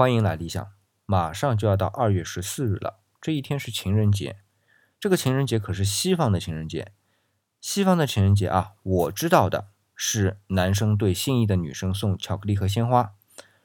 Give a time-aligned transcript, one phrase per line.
[0.00, 0.66] 欢迎来理想，
[1.04, 4.38] 马上就要到二月十四日了，这一天是情人节。
[4.98, 6.92] 这个情人节可是西方的情人节。
[7.60, 13.12] 西方的情人节啊，我知道的是男生对心仪的女生送巧克力和鲜花，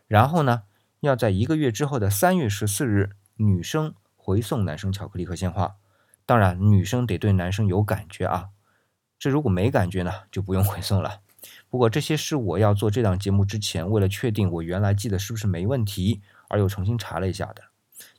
[0.08, 0.64] 然后呢，
[1.00, 5.78] 要在一个月之后的三月十四日，女生回送男生巧克力和鲜花。
[6.26, 8.50] 当然，女生得对男生有感觉啊。
[9.18, 11.22] 这如果没感觉呢，就不用回送了。
[11.70, 17.64] 不过这些是我要做这档节目之前，为了确定我原来记得是不是没问题，而又重新查了一下的。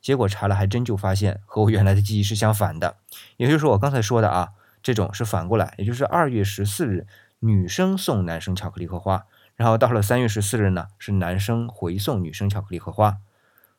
[0.00, 2.96] 结果查了还真就发现和我原来的记忆是相反的。
[3.36, 4.50] 也就是，我刚才说的啊，
[4.82, 7.06] 这种是反过来，也就是二月十四日
[7.40, 13.18] 女生送男生巧克力和花，然后到了三月十四日呢，是男生回送女生巧克力和花。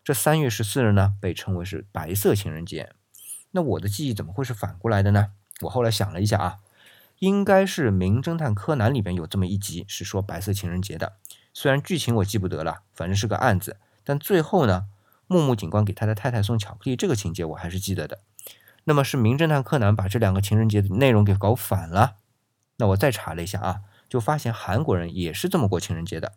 [0.03, 2.91] 这三月十四日呢，被称为是白色情人节。
[3.51, 5.31] 那我的记忆怎么会是反过来的呢？
[5.61, 6.57] 我后来想了一下啊。
[7.19, 11.13] 应该是《名侦探柯南》里边有这么一集是说白色情人节的，
[11.53, 13.77] 虽然剧情我记不得了，反正是个案子。
[14.03, 14.85] 但最后呢，
[15.25, 18.19] 木木警官给他的太太送巧克力这个情节我还是记得的。
[18.83, 22.17] 那么是《名侦探柯南》把这两个情人节的内容给搞反了？
[22.77, 26.33] 那我再查了一下啊，就发现韩国人也是这么过情人节的。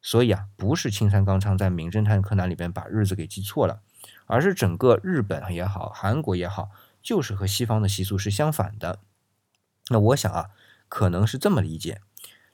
[0.00, 3.80] 所以啊，不是青山刚昌在《名侦探柯南》里边把日子给记错了，
[4.26, 6.70] 而是整个日本也好，韩国也好，
[7.02, 9.00] 就是和西方的习俗是相反的。
[9.88, 10.50] 那我想啊，
[10.88, 12.00] 可能是这么理解：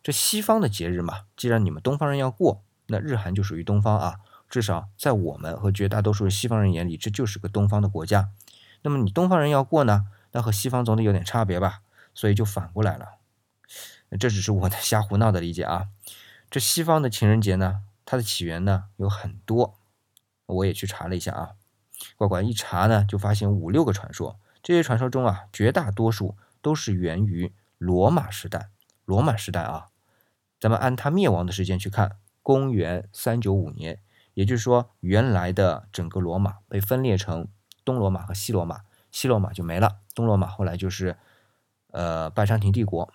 [0.03, 4.21] 这西方的节日嘛，既然你们东方人要过，那日韩就属于东方啊。
[4.49, 8.29] 至少在我们和绝大多数西方人眼里，这就是个东方的国家。
[8.83, 11.81] 那么你东方人要过呢，那和西方总得有点差别吧？
[12.15, 13.13] 所以就反过来了。
[14.21, 15.89] 这只是我的瞎胡闹的理解啊。
[16.51, 19.79] 这西方的情人节呢，它的起源呢有很多，
[20.45, 21.53] 我也去查了一下啊。
[22.17, 24.39] 乖乖一查呢，就发现五六个传说。
[24.63, 26.37] 这些传说中啊，绝大多数。
[26.63, 28.71] 都是源于罗马时代。
[29.05, 29.89] 罗马时代啊，
[30.61, 34.01] 咱们按它灭亡的时间去看，公元三九五年，
[34.33, 37.49] 也就是说，原来的整个罗马被分裂成
[37.85, 41.19] 东罗马和西罗马，西罗马就没了，东罗马后来就是
[41.89, 43.13] 呃拜占庭帝国。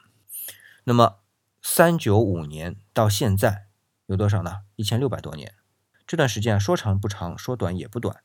[0.84, 1.20] 那么
[1.62, 3.68] 三九五年到现在
[4.08, 4.64] 有多少呢？
[4.76, 5.54] 一千六百多年。
[6.06, 8.18] 这段时间啊说长不长，说短也不短。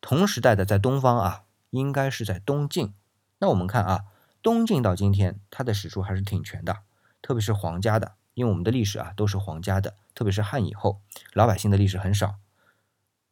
[0.00, 2.94] 同时代的在东方啊，应该是在东晋。
[3.38, 4.04] 那我们看啊。
[4.44, 6.80] 东晋到今天，它的史书还是挺全的，
[7.22, 11.00] 特别是皇家的，因为我们的历史啊都是皇家的，特别是汉以后，
[11.32, 12.34] 老百姓的历史很少。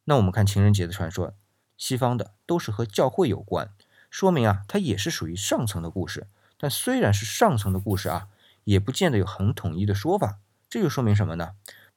[0.05, 1.35] 那我们看情人节的传说，
[1.77, 3.69] 西方的都是和教会有关，
[4.09, 6.25] 说明啊它也是属于上层的故事。
[6.57, 8.29] 但虽然是上层的故事啊，
[8.63, 10.39] 也不见得有很统一的说法。
[10.67, 11.51] 这就说明什么呢？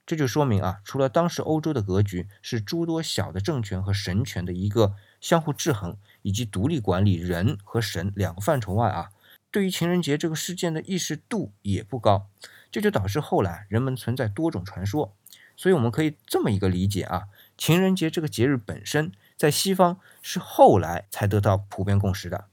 [0.05, 4.95] 这就说明啊，除了当时欧洲的格局是诸多小的政权和神权的一个。
[5.27, 9.11] 相互制衡以及独立管理人和神两个范畴外啊，
[9.51, 12.29] 对于情人节这个事件的意识度也不高，
[12.71, 15.17] 这就导致后来人们存在多种传说。
[15.57, 17.25] 所以我们可以这么一个理解啊，
[17.59, 22.45] 情人节这个节日本身在西方是后来才得到普遍共识的。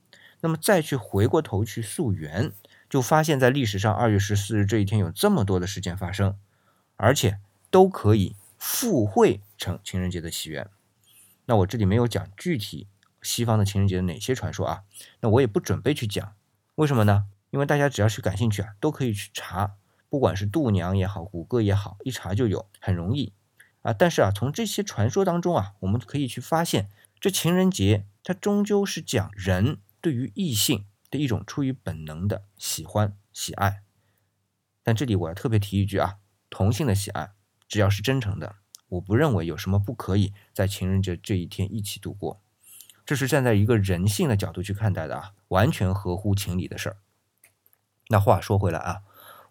[0.42, 2.52] 那么再去回过头去溯源，
[2.90, 6.36] 就发现，在历史上二月十四日这一天有这么多的事件发生，
[6.96, 7.38] 而且
[7.70, 10.68] 都可以附会成情人节的起源。
[11.46, 12.88] 那我这里没有讲具体
[13.22, 14.84] 西方的情人节的哪些传说啊？
[15.20, 16.36] 那我也不准备去讲，
[16.76, 17.26] 为什么呢？
[17.52, 19.76] 因为大家只要是感兴趣啊，都可以去查，
[20.10, 23.34] 不管是度娘也好，谷歌也好，一查就有，很容易
[23.82, 23.94] 啊。
[23.94, 26.90] 但是啊，从这些传说当中啊，我们可以去发现，
[27.20, 33.84] 这情人节它终究是讲人对于异性的一种出于本能的喜欢喜爱。
[34.82, 36.16] 但这里我要特别提一句啊，
[36.50, 37.32] 同性的喜爱，
[37.68, 38.56] 只要是真诚的。
[38.94, 42.42] 我不认为有什么不可以在情人节这一天一起度过，
[43.06, 46.98] 这是站在一个人性的角度去看待的啊，完全合乎情理的事儿。
[48.10, 49.02] 那话说回来啊，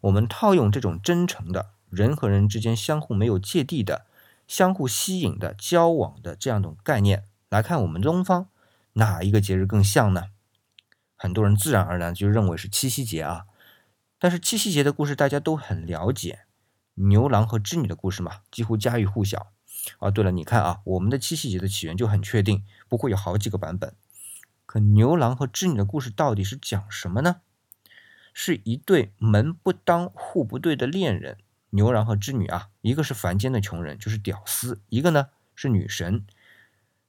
[0.03, 4.06] 我们套用这种真诚的人和人之间相互没有芥蒂的、
[4.47, 8.48] 相互吸引的交往的这样一种概念来看，我们东方
[8.94, 10.26] 哪一个节日更像呢？
[11.16, 13.47] 很多人自然而然就认为是七夕节啊，
[14.19, 16.41] 但是七夕节的故事大家都很了解。
[16.94, 19.53] 牛郎和织女的故事嘛，几乎家喻户晓。
[19.98, 23.94] 啊，对了，你看啊，我们的七夕节的起源就很确定，不会有好几个版本。
[24.65, 27.41] 可牛郎和织女的故事到底是讲什么呢？
[28.33, 31.39] 是一对门不当户不对的恋人，
[31.71, 36.24] 牛郎和织女啊，一个是凡间的穷人，就是屌丝；一个呢是女神，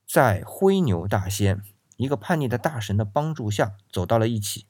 [0.06, 1.62] 在灰牛大仙
[1.96, 4.66] 一个叛逆的大神的帮助下，走到了一起。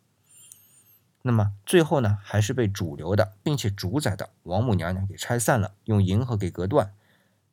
[1.25, 6.93] 那么最后呢，还是被主流的并且主宰的王母娘娘给拆散了，用银河给隔断，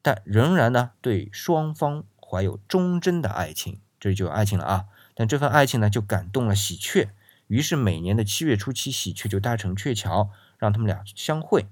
[0.03, 4.87] 但仍然呢对双方怀有忠贞的爱情，这就有爱情了啊！
[5.15, 7.11] 但这份爱情呢就感动了喜鹊，
[7.47, 11.67] 于是每年的七月初七，喜鹊就搭乘鹊桥，让他们俩相会。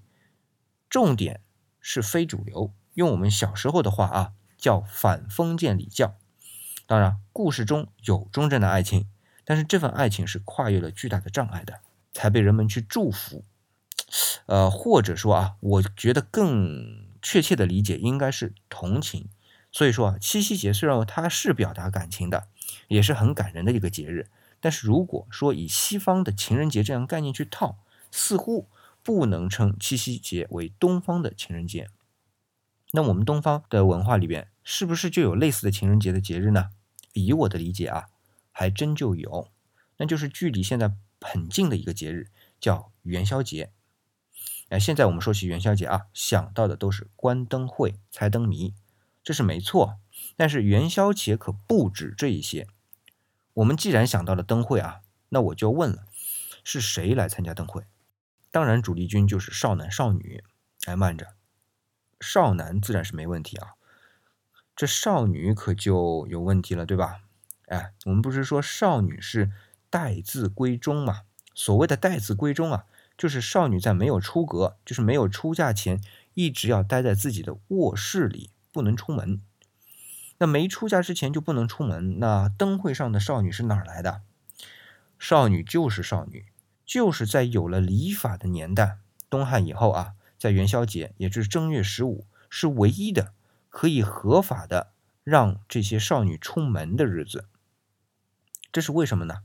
[0.88, 1.40] 重点
[1.80, 6.14] 是非主流，用我们小时候的话啊，叫反封建礼教。
[6.86, 9.08] 当然，故事中有忠贞的爱情，
[9.44, 11.80] 但是这份爱情是跨越了巨大的障碍的，
[12.18, 13.44] 才被人们去祝福。
[14.46, 19.28] 呃，或者说啊，我觉得更确切的理解应该是同情。
[19.70, 22.48] 所以说啊，七夕节虽然它是表达感情的，
[22.88, 24.28] 也是很感人的一个节日，
[24.58, 27.78] 但是如果说以西方的情人节这样概念去套，
[28.10, 28.68] 似乎
[29.04, 31.88] 不能称七夕节为东方的情人节。
[32.90, 36.70] 那我们东方的文化里边，是不是就有类似的情人节的节日呢？
[37.12, 38.06] 以我的理解啊，
[38.50, 39.48] 还真就有，
[39.98, 42.28] 那就是距离现在很近的一个节日，
[42.60, 43.72] 叫元宵节。
[44.68, 48.74] 哎，现在我们说起元宵节啊，想到的都是观灯会、猜灯谜，
[49.22, 49.98] 这是没错。
[50.36, 52.66] 但是元宵节可不止这一些。
[53.54, 55.00] 我们既然想到了灯会啊，
[55.30, 56.04] 那我就问了，
[56.62, 57.84] 是谁来参加灯会？
[58.50, 60.44] 当然，主力军就是少男少女。
[60.84, 61.34] 哎，慢着，
[62.20, 63.72] 少男自然是没问题啊，
[64.76, 67.22] 这少女可就有问题了，对吧？
[67.66, 69.50] 哎，我们不是说少女是
[69.90, 71.22] 待字闺中嘛？
[71.54, 72.84] 所谓的待字闺中啊，
[73.16, 76.00] 就是少女在没有出阁，就是没有出嫁前，
[76.34, 79.40] 一直要待在自己的卧室里，不能出门。
[80.38, 84.22] 那没出嫁之前就不能出门，那灯会上的少女是哪儿来的？
[85.18, 86.46] 少女就是少女。
[86.86, 88.96] 就是在有了礼法的年代，
[89.28, 93.34] 东汉以后啊，在元宵节，也就是正月十五，是唯一的
[93.68, 94.92] 可以合法的
[95.22, 97.44] 让这些少女出门的日子。
[98.72, 99.42] 这是为什么呢？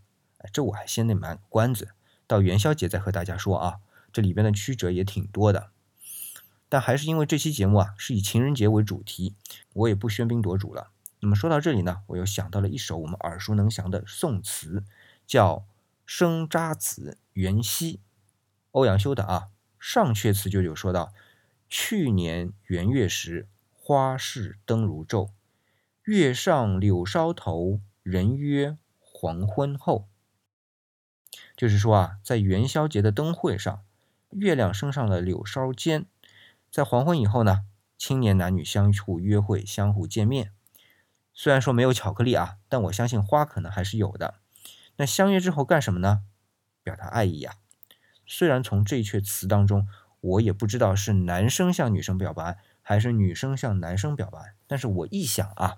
[0.51, 1.90] 这我还先得卖关子，
[2.28, 3.80] 到元宵节再和大家说啊。
[4.12, 5.72] 这里边的曲折也挺多的，
[6.69, 9.36] 但还是因为这期节目啊是以情人节为主题，
[9.74, 10.92] 我也不喧宾夺主了。
[11.19, 14.84] 那么说到这里呢，我又想到了一首我们耳熟能详的宋词，
[15.25, 15.66] 叫。
[16.06, 18.01] 生查子元夕，
[18.72, 19.48] 欧阳修的啊，
[19.80, 21.13] 上阙词就有说到：
[21.69, 25.30] 去年元月时，花市灯如昼，
[26.04, 30.10] 月上柳梢头，人约黄昏后。
[31.56, 33.84] 就是说啊，在元宵节的灯会上，
[34.30, 36.06] 月亮升上了柳梢尖，
[36.72, 37.66] 在黄昏以后呢，
[37.98, 40.52] 青年男女相互约会，相互见面。
[41.34, 44.36] 虽然说没有巧克力啊，但我相信花可能还是有的。
[44.98, 46.24] 那相约之后干什么呢？
[46.84, 47.56] 表达爱意呀。
[48.26, 49.88] 虽然从这一阙词当中，
[50.22, 55.78] 我也不知道是男生向女生表白，还是女生向男生表白，但是我一想啊，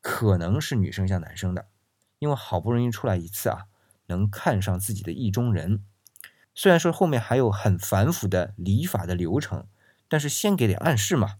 [0.00, 1.66] 可能是女生向男生的，
[2.18, 3.66] 因为好不容易出来一次啊，
[4.08, 5.82] 能看上自己的意中人。
[6.54, 9.66] 虽然说后面还有很繁复的礼法的流程，
[10.08, 11.36] 但是先给点暗示嘛，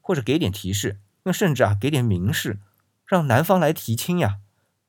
[0.00, 2.60] 或者给点提示，那甚至啊给点明示，
[3.04, 4.38] 让男方来提亲呀。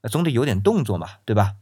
[0.03, 1.55] 总得有点动作嘛，对吧？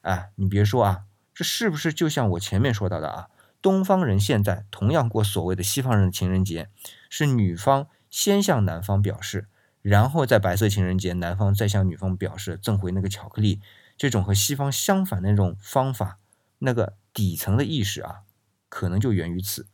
[0.00, 1.04] 哎，你别说啊，
[1.34, 3.28] 这是不是就像我前面说到的啊？
[3.62, 6.68] 东方人现在同样过所谓的西方人的情人节，
[7.10, 9.46] 是女方先向男方表示，
[9.82, 13.60] 然后在白色情人节，男方再向女方表示赠回那个巧克力。
[13.96, 16.18] 这种和西方相反的那种方法，
[16.58, 18.22] 那个底层的意识啊，
[18.68, 19.68] 可能就源于此。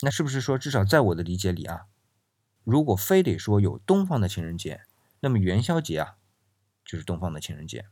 [0.00, 1.86] 那是不是说，至少在我的理解里啊，
[2.64, 4.82] 如果非得说有东方的情人节，
[5.20, 6.16] 那么元宵节啊？
[6.84, 7.86] 就是东方的情人节。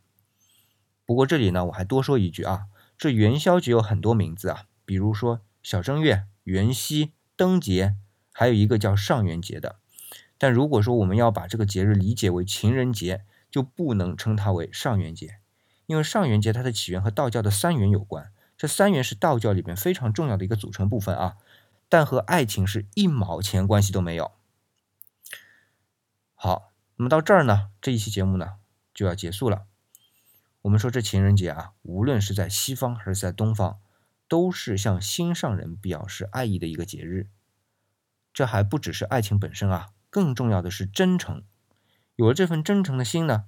[1.04, 2.66] 不过这里呢，我还多说一句啊，
[2.96, 7.96] 这元宵节有很多名字啊，比如说小正月、元夕、灯节，
[8.32, 9.80] 还有一个叫上元节的。
[10.38, 15.38] 但如果说我们要把这个节日理解为情人节，就不能称它为上元节，
[15.86, 21.36] 因为上元节它的起源和道教的三元有关，这三元是道教里面非常重要的一个组成部分啊，
[21.88, 24.32] 但和爱情是一毛钱关系都没有。
[26.34, 28.56] 好，那么到这儿呢，这一期节目呢。
[28.96, 29.66] 就要结束了。
[30.62, 33.78] 我们说这情人节啊，无论是在西方还是在东方，
[34.26, 37.28] 都是向心上人表示爱意的一个节日。
[38.32, 41.44] 这还不只是爱情本身啊，更重要的是真诚。
[42.16, 43.46] 有了这份真诚的心呢，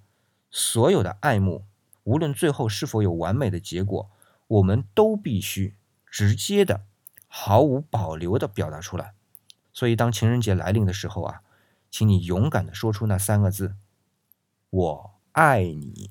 [0.50, 1.64] 所有的爱慕，
[2.04, 4.10] 无论最后是否有完美的结果，
[4.46, 5.74] 我们都必须
[6.06, 6.86] 直接的、
[7.26, 9.14] 毫无保留的表达出来。
[9.72, 11.42] 所以，当情人节来临的时候啊，
[11.90, 13.74] 请你勇敢的说出那三个字：
[14.70, 15.18] 我。
[15.32, 16.10] 爱你。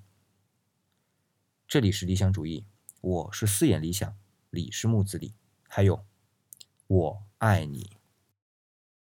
[1.68, 2.66] 这里是理想主义，
[3.02, 4.16] 我是四眼理想，
[4.50, 5.34] 李是木子李，
[5.68, 6.06] 还有
[6.88, 7.97] 我爱你。